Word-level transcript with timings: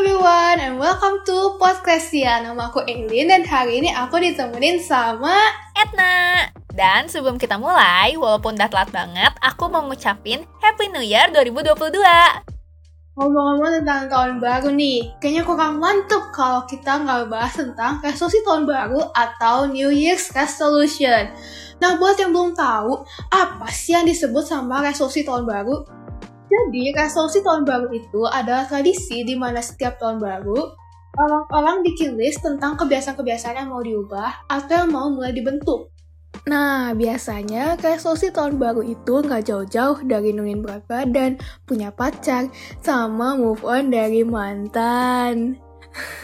everyone 0.00 0.56
and 0.64 0.80
welcome 0.80 1.20
to 1.28 1.60
podcast 1.60 2.08
ya. 2.16 2.40
Nama 2.40 2.72
aku 2.72 2.80
Eileen 2.88 3.28
dan 3.28 3.44
hari 3.44 3.84
ini 3.84 3.92
aku 3.92 4.16
ditemenin 4.16 4.80
sama 4.80 5.36
Etna. 5.76 6.48
Dan 6.72 7.04
sebelum 7.04 7.36
kita 7.36 7.60
mulai, 7.60 8.16
walaupun 8.16 8.56
udah 8.56 8.72
telat 8.72 8.88
banget, 8.88 9.28
aku 9.44 9.68
mau 9.68 9.84
ngucapin 9.84 10.48
Happy 10.64 10.88
New 10.88 11.04
Year 11.04 11.28
2022. 11.28 12.00
Ngomong-ngomong 13.12 13.84
tentang 13.84 14.08
tahun 14.08 14.32
baru 14.40 14.72
nih, 14.72 15.20
kayaknya 15.20 15.44
kurang 15.44 15.76
mantep 15.76 16.32
kalau 16.32 16.64
kita 16.64 17.04
nggak 17.04 17.28
bahas 17.28 17.60
tentang 17.60 18.00
resolusi 18.00 18.40
tahun 18.40 18.64
baru 18.64 19.04
atau 19.12 19.68
New 19.68 19.92
Year's 19.92 20.32
Resolution. 20.32 21.28
Nah, 21.76 22.00
buat 22.00 22.16
yang 22.16 22.32
belum 22.32 22.56
tahu, 22.56 23.04
apa 23.28 23.68
sih 23.68 23.92
yang 23.92 24.08
disebut 24.08 24.48
sama 24.48 24.80
resolusi 24.80 25.28
tahun 25.28 25.44
baru? 25.44 25.99
Jadi, 26.50 26.90
resolusi 26.90 27.46
tahun 27.46 27.62
baru 27.62 27.94
itu 27.94 28.26
adalah 28.26 28.66
tradisi 28.66 29.22
di 29.22 29.38
mana 29.38 29.62
setiap 29.62 30.02
tahun 30.02 30.18
baru, 30.18 30.74
orang-orang 31.14 31.86
bikin 31.86 32.18
list 32.18 32.42
tentang 32.42 32.74
kebiasaan-kebiasaan 32.74 33.54
yang 33.54 33.70
mau 33.70 33.82
diubah 33.82 34.50
atau 34.50 34.74
yang 34.82 34.90
mau 34.90 35.06
mulai 35.06 35.30
dibentuk. 35.30 35.94
Nah, 36.50 36.96
biasanya 36.96 37.78
resolusi 37.78 38.32
tahun 38.34 38.56
baru 38.58 38.82
itu 38.82 39.22
nggak 39.22 39.44
jauh-jauh 39.46 40.02
dari 40.06 40.34
nurunin 40.34 40.62
berat 40.64 40.82
badan, 40.90 41.38
punya 41.68 41.94
pacar, 41.94 42.48
sama 42.82 43.38
move 43.38 43.62
on 43.62 43.92
dari 43.92 44.26
mantan. 44.26 45.60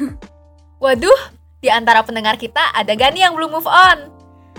Waduh, 0.83 1.21
di 1.61 1.69
antara 1.69 2.03
pendengar 2.07 2.39
kita 2.39 2.73
ada 2.73 2.95
gak 2.95 3.13
nih 3.13 3.29
yang 3.29 3.35
belum 3.35 3.61
move 3.61 3.69
on? 3.69 4.16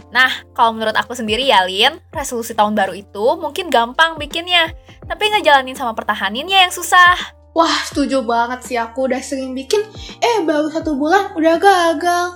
Nah, 0.07 0.31
kalau 0.55 0.71
menurut 0.71 0.95
aku 0.95 1.11
sendiri 1.11 1.43
ya, 1.43 1.67
Lin, 1.67 1.99
resolusi 2.15 2.55
tahun 2.55 2.73
baru 2.75 2.95
itu 2.95 3.25
mungkin 3.35 3.67
gampang 3.67 4.15
bikinnya, 4.15 4.71
tapi 5.03 5.27
ngejalanin 5.27 5.75
sama 5.75 5.91
pertahaninnya 5.91 6.67
yang 6.67 6.71
susah. 6.71 7.15
Wah, 7.52 7.81
setuju 7.89 8.23
banget 8.23 8.63
sih 8.63 8.77
aku 8.77 9.09
udah 9.09 9.20
sering 9.20 9.51
bikin, 9.57 9.81
eh 10.21 10.45
baru 10.45 10.70
satu 10.71 10.95
bulan 10.95 11.34
udah 11.34 11.55
gagal. 11.57 12.27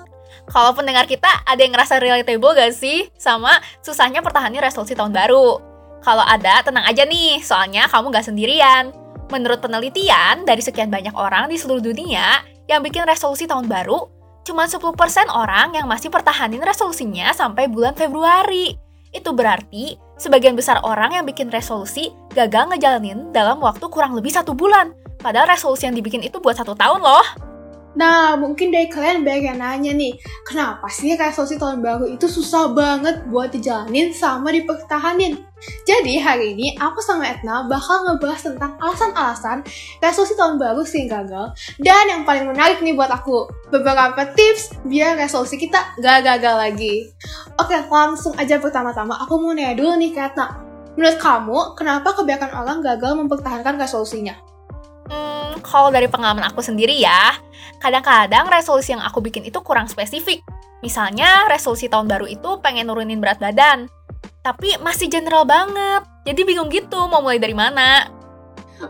Kalau 0.50 0.76
pendengar 0.76 1.08
kita 1.08 1.30
ada 1.48 1.62
yang 1.62 1.72
ngerasa 1.72 2.02
relatable 2.02 2.58
gak 2.58 2.74
sih 2.76 3.08
sama 3.16 3.62
susahnya 3.80 4.20
pertahanin 4.20 4.60
resolusi 4.60 4.98
tahun 4.98 5.14
baru? 5.14 5.62
Kalau 6.02 6.26
ada, 6.26 6.66
tenang 6.66 6.84
aja 6.84 7.06
nih, 7.06 7.40
soalnya 7.46 7.86
kamu 7.88 8.10
gak 8.10 8.26
sendirian. 8.26 8.90
Menurut 9.30 9.62
penelitian, 9.64 10.44
dari 10.44 10.60
sekian 10.60 10.92
banyak 10.92 11.14
orang 11.16 11.48
di 11.48 11.56
seluruh 11.56 11.80
dunia 11.80 12.42
yang 12.68 12.82
bikin 12.84 13.06
resolusi 13.06 13.48
tahun 13.48 13.70
baru, 13.70 14.21
cuma 14.42 14.66
10% 14.66 14.82
orang 15.30 15.76
yang 15.76 15.86
masih 15.86 16.10
pertahanin 16.10 16.62
resolusinya 16.64 17.32
sampai 17.34 17.70
bulan 17.70 17.94
Februari. 17.94 18.76
Itu 19.12 19.36
berarti 19.36 20.00
sebagian 20.16 20.56
besar 20.56 20.80
orang 20.88 21.18
yang 21.20 21.26
bikin 21.28 21.52
resolusi 21.52 22.16
gagal 22.32 22.72
ngejalanin 22.72 23.36
dalam 23.36 23.60
waktu 23.60 23.84
kurang 23.92 24.16
lebih 24.16 24.32
satu 24.32 24.56
bulan. 24.56 24.96
Padahal 25.20 25.52
resolusi 25.52 25.86
yang 25.86 25.94
dibikin 25.94 26.24
itu 26.24 26.40
buat 26.42 26.58
satu 26.58 26.74
tahun 26.74 27.04
loh. 27.04 27.51
Nah, 27.92 28.40
mungkin 28.40 28.72
dari 28.72 28.88
kalian 28.88 29.28
banyak 29.28 29.52
yang 29.52 29.60
nanya 29.60 29.92
nih, 29.92 30.16
kenapa 30.48 30.88
sih 30.88 31.12
resolusi 31.20 31.60
tahun 31.60 31.84
baru 31.84 32.08
itu 32.08 32.24
susah 32.24 32.72
banget 32.72 33.28
buat 33.28 33.52
dijalanin 33.52 34.16
sama 34.16 34.56
dipertahanin? 34.56 35.44
Jadi 35.84 36.18
hari 36.18 36.58
ini 36.58 36.74
aku 36.80 37.04
sama 37.04 37.28
Etna 37.28 37.68
bakal 37.68 38.08
ngebahas 38.08 38.42
tentang 38.50 38.80
alasan-alasan 38.82 39.62
resolusi 40.02 40.34
tahun 40.34 40.58
baru 40.58 40.82
sering 40.82 41.06
gagal 41.12 41.54
dan 41.78 42.10
yang 42.10 42.24
paling 42.26 42.50
menarik 42.50 42.82
nih 42.82 42.96
buat 42.98 43.12
aku, 43.12 43.46
beberapa 43.70 44.26
tips 44.34 44.82
biar 44.88 45.20
resolusi 45.20 45.60
kita 45.60 46.00
gak 46.02 46.26
gagal 46.26 46.56
lagi. 46.58 47.12
Oke, 47.60 47.78
langsung 47.92 48.34
aja 48.40 48.58
pertama-tama 48.58 49.20
aku 49.22 49.38
mau 49.38 49.52
nanya 49.54 49.76
dulu 49.78 50.00
nih 50.00 50.16
ke 50.16 50.22
Etna. 50.32 50.64
Menurut 50.96 51.20
kamu, 51.20 51.60
kenapa 51.80 52.16
kebanyakan 52.16 52.52
orang 52.56 52.80
gagal 52.84 53.12
mempertahankan 53.16 53.80
resolusinya? 53.80 54.51
Hmm, 55.12 55.60
kalau 55.60 55.92
dari 55.92 56.08
pengalaman 56.08 56.48
aku 56.48 56.64
sendiri 56.64 56.96
ya, 56.96 57.36
kadang-kadang 57.84 58.48
resolusi 58.48 58.96
yang 58.96 59.04
aku 59.04 59.20
bikin 59.20 59.44
itu 59.44 59.60
kurang 59.60 59.92
spesifik. 59.92 60.40
Misalnya, 60.80 61.52
resolusi 61.52 61.92
tahun 61.92 62.08
baru 62.08 62.32
itu 62.32 62.64
pengen 62.64 62.88
nurunin 62.88 63.20
berat 63.20 63.38
badan. 63.44 63.92
Tapi 64.42 64.80
masih 64.80 65.12
general 65.12 65.44
banget. 65.44 66.08
Jadi 66.24 66.42
bingung 66.48 66.72
gitu 66.72 66.98
mau 67.12 67.20
mulai 67.20 67.38
dari 67.38 67.54
mana. 67.54 68.08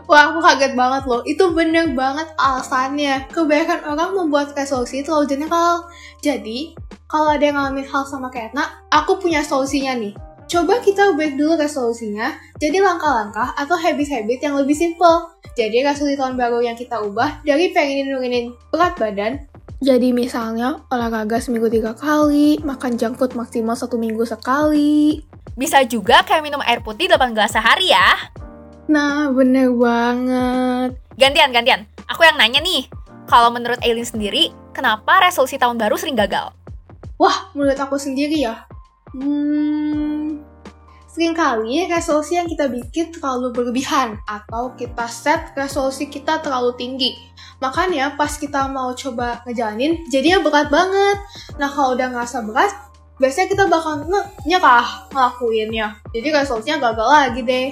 Wah, 0.08 0.32
aku 0.32 0.40
kaget 0.40 0.72
banget 0.72 1.04
loh. 1.04 1.20
Itu 1.28 1.52
bener 1.52 1.92
banget 1.92 2.32
alasannya. 2.40 3.28
Kebanyakan 3.28 3.80
orang 3.92 4.10
membuat 4.16 4.56
resolusi 4.56 5.04
terlalu 5.04 5.28
general. 5.28 5.84
Jadi, 6.24 6.72
kalau 7.10 7.28
ada 7.28 7.44
yang 7.44 7.60
ngalamin 7.60 7.84
hal 7.84 8.08
sama 8.08 8.32
kayak 8.32 8.56
Etna, 8.56 8.64
aku 8.88 9.20
punya 9.20 9.44
solusinya 9.44 9.92
nih. 9.92 10.16
Coba 10.52 10.84
kita 10.84 11.16
break 11.16 11.40
dulu 11.40 11.56
resolusinya, 11.56 12.36
jadi 12.60 12.84
langkah-langkah 12.84 13.56
atau 13.56 13.72
habit-habit 13.72 14.36
yang 14.36 14.52
lebih 14.60 14.76
simple. 14.76 15.32
Jadi 15.56 15.80
resolusi 15.80 16.12
tahun 16.20 16.36
baru 16.36 16.60
yang 16.60 16.76
kita 16.76 17.00
ubah 17.00 17.40
dari 17.40 17.72
pengen 17.72 18.12
nurunin 18.12 18.52
berat 18.68 18.92
badan, 19.00 19.48
jadi 19.82 20.12
misalnya 20.12 20.84
olahraga 20.92 21.40
seminggu 21.40 21.72
tiga 21.72 21.96
kali, 21.96 22.60
makan 22.60 23.00
junk 23.00 23.16
food 23.16 23.32
maksimal 23.32 23.72
satu 23.72 23.96
minggu 23.96 24.28
sekali. 24.28 25.24
Bisa 25.56 25.82
juga 25.88 26.20
kayak 26.22 26.44
minum 26.44 26.62
air 26.62 26.84
putih 26.84 27.08
8 27.08 27.32
gelas 27.32 27.50
sehari 27.50 27.88
ya. 27.90 28.30
Nah, 28.92 29.32
bener 29.34 29.74
banget. 29.74 31.00
Gantian, 31.18 31.50
gantian. 31.50 31.88
Aku 32.12 32.22
yang 32.28 32.36
nanya 32.36 32.62
nih. 32.62 32.86
Kalau 33.26 33.50
menurut 33.50 33.80
Aileen 33.80 34.06
sendiri, 34.06 34.54
kenapa 34.76 35.18
resolusi 35.24 35.56
tahun 35.56 35.80
baru 35.80 35.98
sering 35.98 36.14
gagal? 36.14 36.54
Wah, 37.18 37.50
menurut 37.56 37.80
aku 37.80 37.96
sendiri 37.98 38.38
ya. 38.38 38.68
Hmm, 39.12 39.91
Seringkali 41.12 41.92
resolusi 41.92 42.40
yang 42.40 42.48
kita 42.48 42.72
bikin 42.72 43.12
terlalu 43.12 43.52
berlebihan 43.52 44.16
atau 44.24 44.72
kita 44.72 45.04
set 45.12 45.52
resolusi 45.52 46.08
kita 46.08 46.40
terlalu 46.40 46.72
tinggi. 46.80 47.12
Makanya 47.60 48.16
pas 48.16 48.32
kita 48.40 48.64
mau 48.72 48.96
coba 48.96 49.44
ngejalanin, 49.44 50.08
jadinya 50.08 50.40
berat 50.40 50.72
banget. 50.72 51.20
Nah 51.60 51.68
kalau 51.68 51.92
udah 51.92 52.08
ngerasa 52.16 52.48
berat, 52.48 52.72
biasanya 53.20 53.48
kita 53.52 53.64
bakal 53.68 54.08
nyerah 54.48 55.12
ngelakuinnya. 55.12 56.00
Jadi 56.16 56.28
resolusinya 56.32 56.80
gagal 56.80 57.08
lagi 57.12 57.40
deh. 57.44 57.68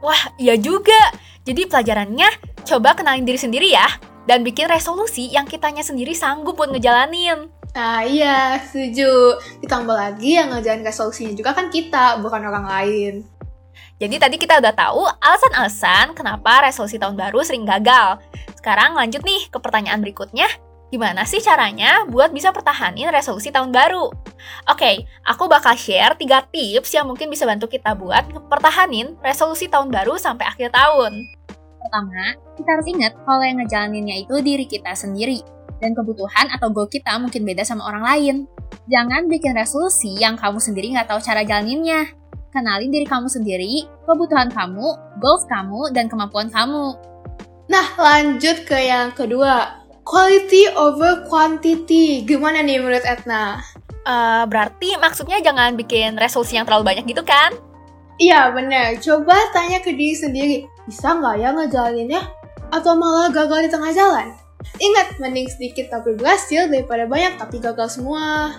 Wah, 0.00 0.32
iya 0.40 0.56
juga. 0.56 1.12
Jadi 1.44 1.68
pelajarannya, 1.68 2.32
coba 2.64 2.96
kenalin 2.96 3.28
diri 3.28 3.36
sendiri 3.36 3.68
ya. 3.68 3.84
Dan 4.24 4.40
bikin 4.40 4.72
resolusi 4.72 5.28
yang 5.28 5.44
kitanya 5.44 5.84
sendiri 5.84 6.16
sanggup 6.16 6.56
buat 6.56 6.72
ngejalanin. 6.72 7.59
Nah 7.70 8.02
iya, 8.02 8.58
setuju. 8.66 9.38
Ditambah 9.62 9.94
lagi 9.94 10.38
yang 10.38 10.50
ngejalan 10.50 10.82
resolusinya 10.82 11.34
juga 11.38 11.54
kan 11.54 11.70
kita, 11.70 12.18
bukan 12.18 12.42
orang 12.42 12.66
lain. 12.66 13.14
Jadi 14.00 14.16
tadi 14.16 14.36
kita 14.40 14.58
udah 14.64 14.72
tahu 14.72 15.04
alasan-alasan 15.20 16.16
kenapa 16.16 16.64
resolusi 16.64 16.96
tahun 16.96 17.20
baru 17.20 17.44
sering 17.44 17.68
gagal. 17.68 18.16
Sekarang 18.56 18.96
lanjut 18.96 19.20
nih 19.22 19.52
ke 19.52 19.58
pertanyaan 19.60 20.00
berikutnya. 20.00 20.48
Gimana 20.90 21.22
sih 21.22 21.38
caranya 21.38 22.02
buat 22.08 22.34
bisa 22.34 22.50
pertahanin 22.50 23.12
resolusi 23.14 23.54
tahun 23.54 23.70
baru? 23.70 24.10
Oke, 24.66 25.06
aku 25.22 25.46
bakal 25.46 25.78
share 25.78 26.18
3 26.18 26.50
tips 26.50 26.90
yang 26.96 27.06
mungkin 27.06 27.30
bisa 27.30 27.46
bantu 27.46 27.70
kita 27.70 27.94
buat 27.94 28.26
pertahanin 28.50 29.14
resolusi 29.22 29.70
tahun 29.70 29.92
baru 29.92 30.18
sampai 30.18 30.50
akhir 30.50 30.74
tahun. 30.74 31.14
Pertama, 31.78 32.34
kita 32.58 32.68
harus 32.74 32.86
ingat 32.90 33.12
kalau 33.22 33.44
yang 33.44 33.62
ngejalaninnya 33.62 34.16
itu 34.26 34.34
diri 34.42 34.66
kita 34.66 34.96
sendiri 34.96 35.44
dan 35.80 35.96
kebutuhan 35.96 36.46
atau 36.52 36.68
goal 36.70 36.86
kita 36.86 37.16
mungkin 37.18 37.42
beda 37.42 37.64
sama 37.64 37.88
orang 37.88 38.04
lain. 38.04 38.36
Jangan 38.86 39.26
bikin 39.26 39.56
resolusi 39.56 40.14
yang 40.20 40.36
kamu 40.36 40.60
sendiri 40.60 40.92
nggak 40.94 41.08
tahu 41.10 41.20
cara 41.20 41.42
jalaninnya. 41.42 42.12
Kenalin 42.50 42.90
diri 42.90 43.06
kamu 43.06 43.30
sendiri, 43.30 43.86
kebutuhan 44.04 44.50
kamu, 44.50 44.86
goals 45.22 45.46
kamu, 45.46 45.94
dan 45.94 46.10
kemampuan 46.10 46.50
kamu. 46.50 46.98
Nah, 47.70 47.86
lanjut 47.94 48.66
ke 48.66 48.74
yang 48.74 49.14
kedua. 49.14 49.78
Quality 50.02 50.74
over 50.74 51.22
quantity. 51.30 52.26
Gimana 52.26 52.66
nih 52.66 52.82
menurut 52.82 53.06
Etna? 53.06 53.62
Uh, 54.02 54.42
berarti 54.50 54.98
maksudnya 54.98 55.38
jangan 55.38 55.78
bikin 55.78 56.18
resolusi 56.18 56.58
yang 56.58 56.66
terlalu 56.66 56.90
banyak 56.90 57.06
gitu 57.06 57.22
kan? 57.22 57.54
Iya, 58.18 58.50
bener. 58.50 58.98
Coba 58.98 59.38
tanya 59.54 59.78
ke 59.78 59.94
diri 59.94 60.18
sendiri. 60.18 60.58
Bisa 60.90 61.14
nggak 61.14 61.36
ya 61.38 61.54
ngejalaninnya? 61.54 62.22
Atau 62.74 62.98
malah 62.98 63.30
gagal 63.30 63.64
di 63.64 63.70
tengah 63.70 63.94
jalan? 63.94 64.39
Ingat, 64.80 65.20
mending 65.20 65.48
sedikit 65.48 65.92
tapi 65.92 66.16
berhasil 66.16 66.68
daripada 66.68 67.04
banyak 67.04 67.36
tapi 67.36 67.60
gagal 67.60 68.00
semua. 68.00 68.56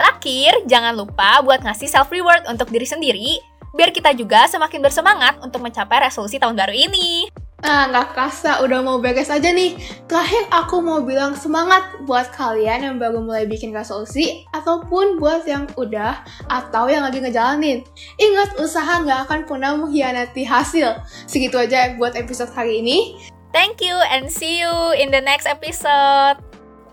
Terakhir, 0.00 0.64
jangan 0.64 0.96
lupa 0.96 1.44
buat 1.44 1.60
ngasih 1.60 1.90
self-reward 1.90 2.48
untuk 2.48 2.72
diri 2.72 2.88
sendiri, 2.88 3.30
biar 3.76 3.92
kita 3.92 4.16
juga 4.16 4.48
semakin 4.48 4.80
bersemangat 4.80 5.36
untuk 5.44 5.60
mencapai 5.60 6.08
resolusi 6.08 6.40
tahun 6.40 6.56
baru 6.56 6.72
ini. 6.72 7.28
Nah, 7.60 7.92
nggak 7.92 8.16
kerasa 8.16 8.64
udah 8.64 8.80
mau 8.80 8.96
beres 9.04 9.28
aja 9.28 9.52
nih. 9.52 9.76
Terakhir 10.08 10.48
aku 10.48 10.80
mau 10.80 11.04
bilang 11.04 11.36
semangat 11.36 11.92
buat 12.08 12.32
kalian 12.32 12.80
yang 12.80 12.96
baru 12.96 13.20
mulai 13.20 13.44
bikin 13.44 13.76
resolusi, 13.76 14.48
ataupun 14.56 15.20
buat 15.20 15.44
yang 15.44 15.68
udah 15.76 16.24
atau 16.48 16.88
yang 16.88 17.04
lagi 17.04 17.20
ngejalanin. 17.20 17.84
Ingat, 18.16 18.56
usaha 18.56 19.04
nggak 19.04 19.28
akan 19.28 19.40
pernah 19.44 19.76
mengkhianati 19.76 20.48
hasil. 20.48 21.04
Segitu 21.28 21.60
aja 21.60 21.92
buat 22.00 22.16
episode 22.16 22.48
hari 22.56 22.80
ini. 22.80 23.20
Thank 23.52 23.80
you 23.80 23.94
and 24.10 24.30
see 24.30 24.60
you 24.60 24.72
in 24.94 25.10
the 25.10 25.20
next 25.20 25.46
episode. 25.46 26.38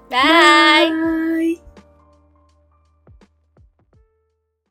Bye. 0.10 0.90
Bye. 0.90 1.67